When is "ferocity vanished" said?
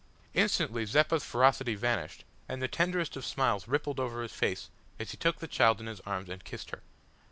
1.23-2.23